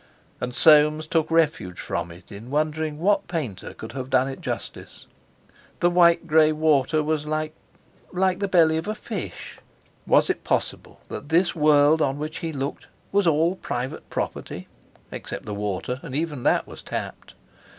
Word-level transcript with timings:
And 0.39 0.55
Soames 0.55 1.05
took 1.05 1.29
refuge 1.29 1.79
from 1.79 2.09
it 2.09 2.31
in 2.31 2.49
wondering 2.49 2.97
what 2.97 3.27
painter 3.27 3.71
could 3.75 3.91
have 3.91 4.09
done 4.09 4.27
it 4.27 4.41
justice. 4.41 5.05
The 5.79 5.91
white 5.91 6.25
grey 6.25 6.51
water 6.51 7.03
was 7.03 7.27
like—like 7.27 8.39
the 8.39 8.47
belly 8.47 8.77
of 8.77 8.87
a 8.87 8.95
fish! 8.95 9.59
Was 10.07 10.27
it 10.27 10.43
possible 10.43 11.01
that 11.09 11.29
this 11.29 11.53
world 11.53 12.01
on 12.01 12.17
which 12.17 12.37
he 12.37 12.51
looked 12.51 12.87
was 13.11 13.27
all 13.27 13.55
private 13.57 14.09
property, 14.09 14.67
except 15.11 15.45
the 15.45 15.53
water—and 15.53 16.15
even 16.15 16.41
that 16.41 16.65
was 16.65 16.81
tapped! 16.81 17.35